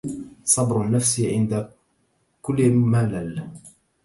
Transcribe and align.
صبر 0.45 0.81
النفس 0.81 1.19
عند 1.19 1.69
كل 2.41 2.69
ملم 2.69 3.53